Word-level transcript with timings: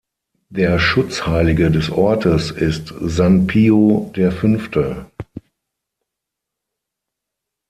Der 0.49 0.79
Schutzheilige 0.79 1.69
des 1.69 1.91
Ortes 1.91 2.49
ist 2.49 2.91
"San 3.01 3.45
Pio 3.45 4.11
V". 4.15 5.05